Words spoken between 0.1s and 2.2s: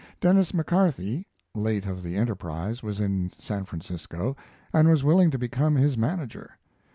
Denis McCarthy, late of the